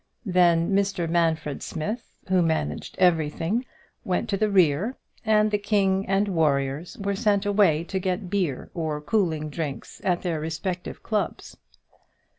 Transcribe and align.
Then 0.25 0.71
Mr 0.71 1.07
Manfred 1.07 1.61
Smith, 1.61 2.17
who 2.27 2.41
managed 2.41 2.95
everything, 2.97 3.65
went 4.03 4.27
to 4.29 4.35
the 4.37 4.49
rear, 4.49 4.97
and 5.23 5.51
the 5.51 5.59
king 5.59 6.07
and 6.07 6.27
warriors 6.27 6.97
were 6.97 7.13
sent 7.13 7.45
away 7.45 7.83
to 7.83 7.99
get 7.99 8.27
beer 8.27 8.71
or 8.73 8.99
cooling 8.99 9.51
drinks 9.51 10.01
at 10.03 10.23
their 10.23 10.39
respective 10.39 11.03
clubs. 11.03 11.55